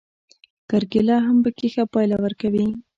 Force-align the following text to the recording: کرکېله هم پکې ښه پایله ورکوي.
کرکېله 0.69 1.15
هم 1.25 1.37
پکې 1.43 1.67
ښه 1.73 1.83
پایله 1.93 2.17
ورکوي. 2.25 2.67